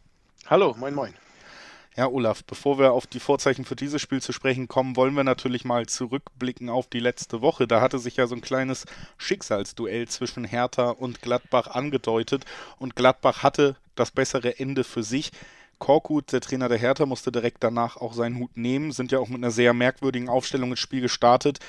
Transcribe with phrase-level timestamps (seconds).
[0.48, 1.14] Hallo, moin moin.
[1.96, 5.24] Ja, Olaf, bevor wir auf die Vorzeichen für dieses Spiel zu sprechen kommen, wollen wir
[5.24, 7.66] natürlich mal zurückblicken auf die letzte Woche.
[7.66, 8.86] Da hatte sich ja so ein kleines
[9.18, 12.46] Schicksalsduell zwischen Hertha und Gladbach angedeutet
[12.78, 15.32] und Gladbach hatte das bessere Ende für sich.
[15.80, 19.30] Korkut, der Trainer der Hertha, musste direkt danach auch seinen Hut nehmen, sind ja auch
[19.30, 21.60] mit einer sehr merkwürdigen Aufstellung ins Spiel gestartet.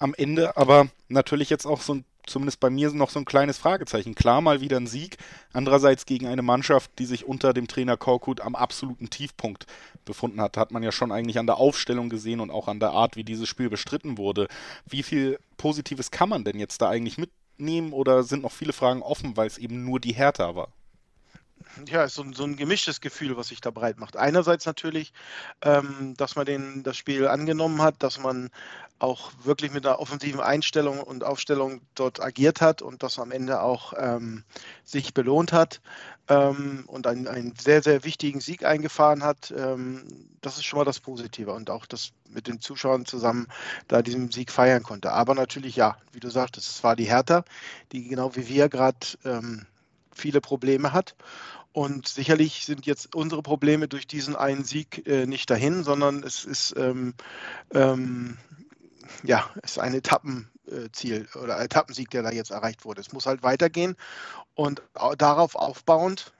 [0.00, 3.58] Am Ende aber natürlich jetzt auch so ein zumindest bei mir noch so ein kleines
[3.58, 4.14] Fragezeichen.
[4.14, 5.18] Klar, mal wieder ein Sieg.
[5.52, 9.66] Andererseits gegen eine Mannschaft, die sich unter dem Trainer Korkut am absoluten Tiefpunkt
[10.04, 10.56] befunden hat.
[10.56, 13.24] Hat man ja schon eigentlich an der Aufstellung gesehen und auch an der Art, wie
[13.24, 14.48] dieses Spiel bestritten wurde.
[14.86, 19.02] Wie viel Positives kann man denn jetzt da eigentlich mitnehmen oder sind noch viele Fragen
[19.02, 20.68] offen, weil es eben nur die Hertha war?
[21.88, 24.16] ja, so, so ein gemischtes Gefühl, was sich da breit macht.
[24.16, 25.12] Einerseits natürlich,
[25.62, 28.50] ähm, dass man den, das Spiel angenommen hat, dass man
[29.04, 33.60] auch wirklich mit einer offensiven Einstellung und Aufstellung dort agiert hat und das am Ende
[33.60, 34.44] auch ähm,
[34.82, 35.82] sich belohnt hat
[36.28, 39.52] ähm, und einen, einen sehr, sehr wichtigen Sieg eingefahren hat.
[39.56, 40.06] Ähm,
[40.40, 43.46] das ist schon mal das Positive und auch das mit den Zuschauern zusammen
[43.88, 45.12] da diesen Sieg feiern konnte.
[45.12, 47.44] Aber natürlich, ja, wie du sagtest, es war die Hertha,
[47.92, 49.66] die genau wie wir gerade ähm,
[50.12, 51.14] viele Probleme hat.
[51.74, 56.44] Und sicherlich sind jetzt unsere Probleme durch diesen einen Sieg äh, nicht dahin, sondern es
[56.44, 57.14] ist, ähm,
[57.72, 58.38] ähm,
[59.22, 63.00] ja, es ist ein Etappenziel äh, oder Etappensieg, der da jetzt erreicht wurde.
[63.00, 63.96] Es muss halt weitergehen
[64.54, 64.82] und
[65.18, 66.32] darauf aufbauend,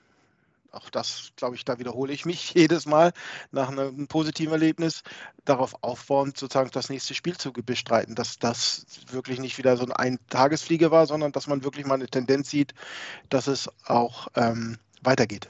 [0.75, 3.12] auch das, glaube ich, da wiederhole ich mich jedes Mal
[3.52, 5.02] nach einem positiven Erlebnis,
[5.44, 10.19] darauf aufbauend sozusagen das nächste Spiel zu bestreiten, dass das wirklich nicht wieder so ein
[10.28, 12.75] Tagesfliege war, sondern dass man wirklich mal eine Tendenz sieht,
[13.28, 15.48] dass es auch ähm, weitergeht.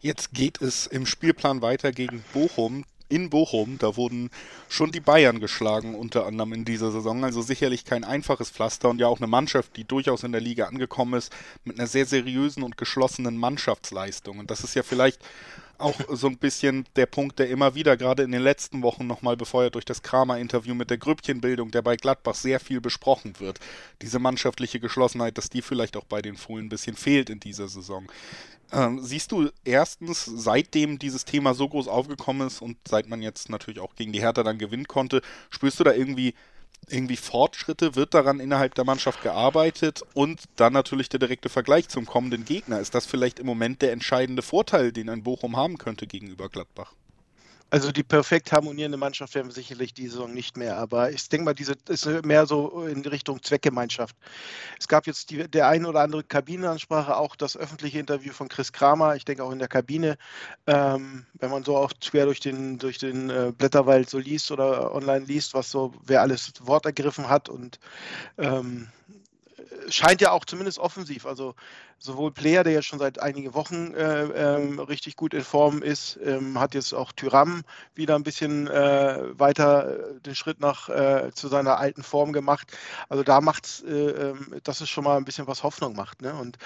[0.00, 2.84] Jetzt geht es im Spielplan weiter gegen Bochum.
[3.08, 4.30] In Bochum, da wurden
[4.68, 7.24] schon die Bayern geschlagen, unter anderem in dieser Saison.
[7.24, 10.66] Also sicherlich kein einfaches Pflaster und ja auch eine Mannschaft, die durchaus in der Liga
[10.66, 11.32] angekommen ist,
[11.64, 14.38] mit einer sehr seriösen und geschlossenen Mannschaftsleistung.
[14.38, 15.20] Und das ist ja vielleicht
[15.78, 19.36] auch so ein bisschen der Punkt, der immer wieder gerade in den letzten Wochen nochmal
[19.36, 23.60] befeuert durch das Kramer-Interview mit der Grüppchenbildung, der bei Gladbach sehr viel besprochen wird.
[24.02, 27.68] Diese mannschaftliche Geschlossenheit, dass die vielleicht auch bei den Fohlen ein bisschen fehlt in dieser
[27.68, 28.06] Saison.
[28.72, 33.48] Ähm, siehst du erstens, seitdem dieses Thema so groß aufgekommen ist und seit man jetzt
[33.50, 36.34] natürlich auch gegen die Hertha dann gewinnen konnte, spürst du da irgendwie
[36.90, 37.94] irgendwie Fortschritte?
[37.96, 40.02] Wird daran innerhalb der Mannschaft gearbeitet?
[40.14, 42.80] Und dann natürlich der direkte Vergleich zum kommenden Gegner.
[42.80, 46.92] Ist das vielleicht im Moment der entscheidende Vorteil, den ein Bochum haben könnte gegenüber Gladbach?
[47.74, 50.78] Also die perfekt harmonierende Mannschaft werden wir sicherlich diese Saison nicht mehr.
[50.78, 54.14] Aber ich denke mal, diese ist mehr so in Richtung Zweckgemeinschaft.
[54.78, 58.72] Es gab jetzt die, der ein oder andere Kabinenansprache, auch das öffentliche Interview von Chris
[58.72, 59.16] Kramer.
[59.16, 60.18] Ich denke auch in der Kabine,
[60.68, 64.94] ähm, wenn man so auch quer durch den, durch den äh, Blätterwald so liest oder
[64.94, 67.80] online liest, was so, wer alles Wort ergriffen hat und
[68.38, 68.86] ähm,
[69.88, 71.26] scheint ja auch zumindest offensiv.
[71.26, 71.54] Also
[71.98, 76.18] sowohl Player, der ja schon seit einigen Wochen äh, ähm, richtig gut in Form ist,
[76.22, 77.62] ähm, hat jetzt auch Tyram
[77.94, 82.72] wieder ein bisschen äh, weiter äh, den Schritt nach äh, zu seiner alten Form gemacht.
[83.08, 86.22] Also da macht äh, ähm, das ist schon mal ein bisschen was Hoffnung macht.
[86.22, 86.34] Ne?
[86.34, 86.58] Und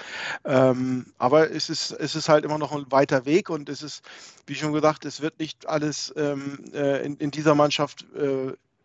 [0.45, 4.03] ähm, aber es ist, es ist halt immer noch ein weiter Weg und es ist,
[4.45, 8.05] wie schon gesagt, es wird nicht alles ähm, äh, in, in, dieser Mannschaft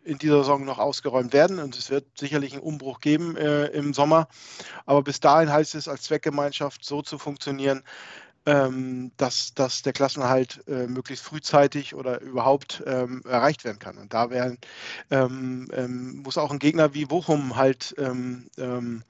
[0.05, 3.93] in dieser Saison noch ausgeräumt werden und es wird sicherlich einen Umbruch geben äh, im
[3.93, 4.27] Sommer.
[4.85, 7.83] Aber bis dahin heißt es als Zweckgemeinschaft so zu funktionieren,
[8.45, 13.97] ähm, dass, dass der Klassenhalt äh, möglichst frühzeitig oder überhaupt ähm, erreicht werden kann.
[13.97, 14.59] Und da werden,
[15.09, 19.03] ähm, ähm muss auch ein Gegner wie Bochum halt ähm, ähm,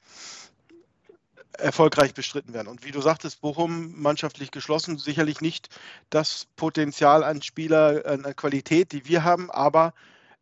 [1.58, 2.68] erfolgreich bestritten werden.
[2.70, 5.68] Und wie du sagtest, Bochum mannschaftlich geschlossen, sicherlich nicht
[6.10, 9.94] das Potenzial an Spieler, an Qualität, die wir haben, aber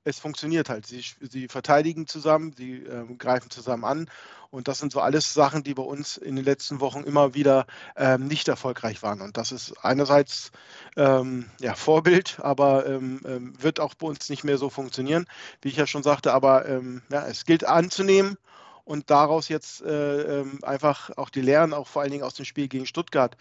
[0.04, 0.86] es funktioniert halt.
[0.86, 4.10] Sie, sie verteidigen zusammen, sie äh, greifen zusammen an.
[4.50, 7.66] Und das sind so alles Sachen, die bei uns in den letzten Wochen immer wieder
[7.96, 9.22] ähm, nicht erfolgreich waren.
[9.22, 10.52] Und das ist einerseits
[10.96, 15.26] ähm, ja, Vorbild, aber ähm, ähm wird auch bei uns nicht mehr so funktionieren,
[15.62, 16.34] wie ich ja schon sagte.
[16.34, 18.38] Aber ähm, ja, es gilt anzunehmen
[18.86, 22.46] und daraus jetzt äh, ähm, einfach auch die Lehren, auch vor allen Dingen aus dem
[22.46, 23.38] Spiel gegen Stuttgart,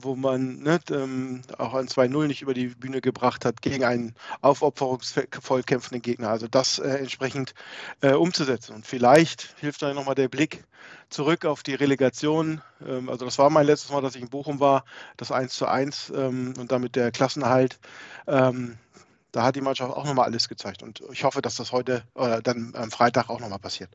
[0.00, 4.14] wo man ne, ähm, auch ein 2-0 nicht über die Bühne gebracht hat gegen einen
[4.40, 6.30] aufopferungsvoll kämpfenden Gegner.
[6.30, 7.54] Also das äh, entsprechend
[8.00, 8.74] äh, umzusetzen.
[8.74, 10.64] Und vielleicht hilft dann nochmal der Blick
[11.10, 12.62] zurück auf die Relegation.
[12.86, 14.84] Ähm, also das war mein letztes Mal, dass ich in Bochum war,
[15.16, 17.78] das 1 zu 1 ähm, und damit der Klassenerhalt.
[18.26, 18.78] Ähm,
[19.32, 20.82] da hat die Mannschaft auch nochmal alles gezeigt.
[20.82, 23.90] Und ich hoffe, dass das heute oder dann am Freitag auch nochmal passiert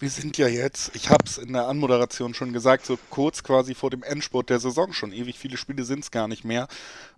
[0.00, 3.74] wir sind ja jetzt, ich habe es in der Anmoderation schon gesagt, so kurz quasi
[3.74, 5.12] vor dem Endspurt der Saison schon.
[5.12, 6.68] Ewig viele Spiele sind es gar nicht mehr.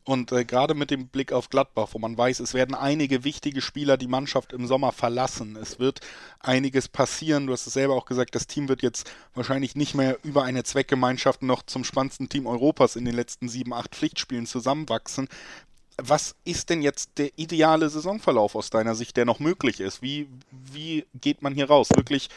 [0.05, 3.61] Und äh, gerade mit dem Blick auf Gladbach, wo man weiß, es werden einige wichtige
[3.61, 5.56] Spieler die Mannschaft im Sommer verlassen.
[5.56, 6.00] Es wird
[6.41, 7.47] einiges passieren.
[7.47, 10.65] Du hast es selber auch gesagt, das Team wird jetzt wahrscheinlich nicht mehr über eine
[10.65, 15.29] Zweckgemeinschaft noch zum spannendsten Team Europas in den letzten sieben, acht Pflichtspielen zusammenwachsen
[16.02, 20.02] was ist denn jetzt der ideale Saisonverlauf aus deiner Sicht, der noch möglich ist?
[20.02, 21.88] Wie, wie geht man hier raus?
[21.94, 22.29] Wirklich,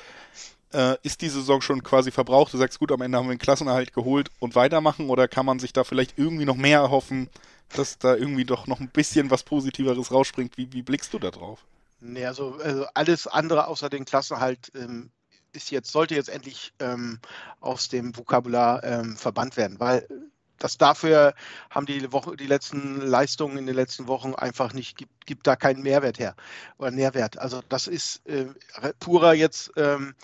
[0.74, 2.54] äh, ist die Saison schon quasi verbraucht?
[2.54, 5.60] Du sagst, gut, am Ende haben wir den Klassenerhalt geholt und weitermachen oder kann man
[5.60, 7.30] sich da vielleicht irgendwie noch mehr erhoffen,
[7.76, 10.58] dass da irgendwie doch noch ein bisschen was Positiveres rausspringt?
[10.58, 11.60] Wie, wie blickst du da drauf?
[12.00, 15.12] Nee, also, also alles andere außer den Klassenerhalt ähm,
[15.54, 17.20] ist jetzt, sollte jetzt endlich ähm,
[17.60, 20.08] aus dem Vokabular ähm, verbannt werden, weil
[20.64, 21.34] das dafür
[21.70, 25.58] haben die Woche, die letzten Leistungen in den letzten Wochen einfach nicht, gibt, gibt da
[25.58, 26.36] keinen Mehrwert her
[26.78, 27.38] oder Nährwert.
[27.38, 28.46] Also das ist äh,
[29.00, 30.16] purer jetzt ähm,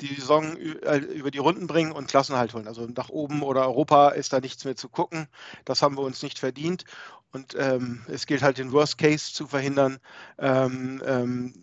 [0.00, 2.68] die Saison äh, über die Runden bringen und Klassenhalt holen.
[2.68, 5.28] Also nach oben oder Europa ist da nichts mehr zu gucken.
[5.64, 6.84] Das haben wir uns nicht verdient.
[7.32, 9.98] Und ähm, es gilt halt den Worst Case zu verhindern.
[10.38, 11.54] Ähm, ähm,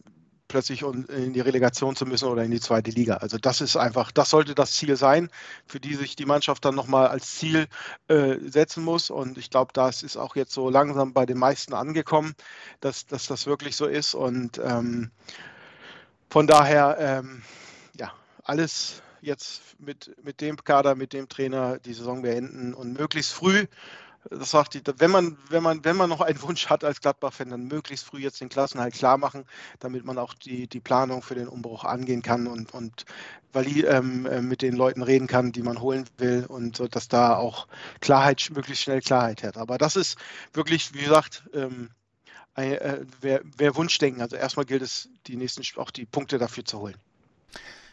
[0.54, 3.16] plötzlich in die Relegation zu müssen oder in die zweite Liga.
[3.16, 5.32] Also das ist einfach, das sollte das Ziel sein,
[5.66, 7.66] für die sich die Mannschaft dann nochmal als Ziel
[8.08, 9.10] äh, setzen muss.
[9.10, 12.36] Und ich glaube, das ist auch jetzt so langsam bei den meisten angekommen,
[12.82, 14.14] dass, dass das wirklich so ist.
[14.14, 15.10] Und ähm,
[16.30, 17.42] von daher, ähm,
[17.98, 18.14] ja,
[18.44, 23.66] alles jetzt mit, mit dem Kader, mit dem Trainer die Saison beenden und möglichst früh
[24.30, 27.50] das sagt die, wenn man, wenn man, wenn man noch einen Wunsch hat als Gladbach-Fan,
[27.50, 29.46] dann möglichst früh jetzt den Klassenhalt klar machen,
[29.80, 33.06] damit man auch die, die Planung für den Umbruch angehen kann und, und
[33.52, 37.08] valid, ähm, äh, mit den Leuten reden kann, die man holen will und so, dass
[37.08, 37.68] da auch
[38.02, 39.58] Klarheit, möglichst schnell Klarheit hat.
[39.58, 40.18] Aber das ist
[40.54, 41.90] wirklich, wie gesagt, ähm,
[42.56, 44.22] äh, wer, wer Wunschdenken.
[44.22, 46.98] Also erstmal gilt es, die nächsten auch die Punkte dafür zu holen.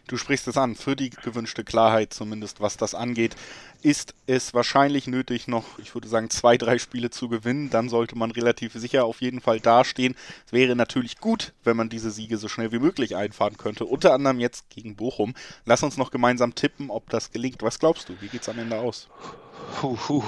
[0.07, 3.37] Du sprichst es an, für die gewünschte Klarheit zumindest, was das angeht,
[3.83, 7.71] ist es wahrscheinlich nötig, noch, ich würde sagen, zwei, drei Spiele zu gewinnen.
[7.71, 10.17] Dann sollte man relativ sicher auf jeden Fall dastehen.
[10.47, 13.85] Es wäre natürlich gut, wenn man diese Siege so schnell wie möglich einfahren könnte.
[13.85, 15.35] Unter anderem jetzt gegen Bochum.
[15.65, 17.63] Lass uns noch gemeinsam tippen, ob das gelingt.
[17.63, 18.21] Was glaubst du?
[18.21, 19.09] Wie geht es am Ende aus?
[19.81, 20.25] Puh, puh.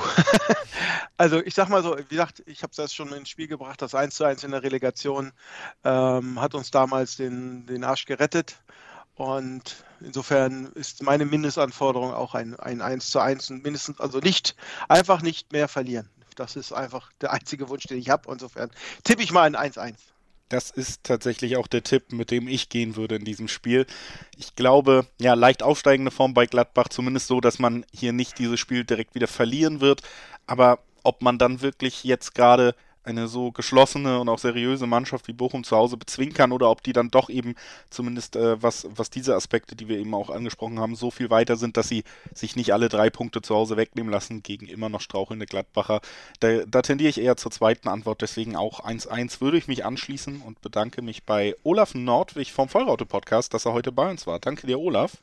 [1.16, 3.94] also ich sag mal so, wie gesagt, ich habe erst schon ins Spiel gebracht, das
[3.94, 5.32] 1 zu 1 in der Relegation
[5.84, 8.62] ähm, hat uns damals den, den Arsch gerettet.
[9.22, 14.56] Und insofern ist meine Mindestanforderung auch ein, ein 1 zu 1 und mindestens, also nicht,
[14.88, 16.08] einfach nicht mehr verlieren.
[16.34, 18.28] Das ist einfach der einzige Wunsch, den ich habe.
[18.32, 18.72] Insofern
[19.04, 19.94] tippe ich mal ein 1-1.
[20.48, 23.86] Das ist tatsächlich auch der Tipp, mit dem ich gehen würde in diesem Spiel.
[24.36, 28.58] Ich glaube, ja, leicht aufsteigende Form bei Gladbach, zumindest so, dass man hier nicht dieses
[28.58, 30.02] Spiel direkt wieder verlieren wird.
[30.48, 32.74] Aber ob man dann wirklich jetzt gerade
[33.04, 36.82] eine so geschlossene und auch seriöse Mannschaft wie Bochum zu Hause bezwingen kann oder ob
[36.82, 37.54] die dann doch eben
[37.90, 41.56] zumindest äh, was, was diese Aspekte, die wir eben auch angesprochen haben, so viel weiter
[41.56, 42.04] sind, dass sie
[42.34, 46.00] sich nicht alle drei Punkte zu Hause wegnehmen lassen gegen immer noch strauchelnde Gladbacher.
[46.40, 50.40] Da, da tendiere ich eher zur zweiten Antwort, deswegen auch 1-1 würde ich mich anschließen
[50.42, 54.38] und bedanke mich bei Olaf Nordwig vom Vollraute Podcast, dass er heute bei uns war.
[54.38, 55.16] Danke dir, Olaf.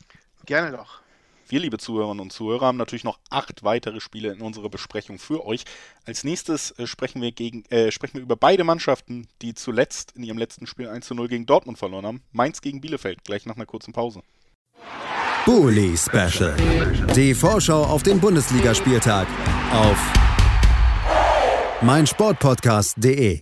[0.46, 1.02] Gerne doch.
[1.50, 5.46] Wir, liebe Zuhörerinnen und Zuhörer, haben natürlich noch acht weitere Spiele in unserer Besprechung für
[5.48, 5.66] euch.
[6.06, 10.22] Als nächstes äh, sprechen, wir gegen, äh, sprechen wir über beide Mannschaften, die zuletzt in
[10.22, 12.22] ihrem letzten Spiel 1 zu 0 gegen Dortmund verloren haben.
[12.32, 14.22] Mainz gegen Bielefeld, gleich nach einer kurzen Pause.
[15.46, 16.56] Bully Special.
[17.16, 19.28] Die Vorschau auf den Bundesligaspieltag
[19.74, 19.98] auf
[21.82, 23.42] meinsportpodcast.de.